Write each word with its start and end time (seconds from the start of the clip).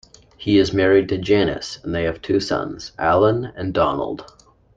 He 0.35 0.57
is 0.57 0.73
married 0.73 1.09
to 1.09 1.19
Janice, 1.19 1.77
and 1.83 1.93
they 1.93 2.05
have 2.05 2.23
two 2.23 2.39
sons, 2.39 2.91
Alan 2.97 3.53
and 3.55 3.71
Donald. 3.71 4.25